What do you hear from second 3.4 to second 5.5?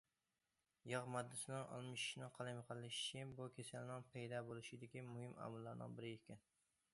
بۇ كېسەلنىڭ پەيدا بولۇشىدىكى مۇھىم